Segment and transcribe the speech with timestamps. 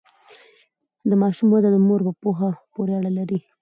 [1.09, 3.39] د ماشوم وده د مور په پوهه پورې اړه لري۔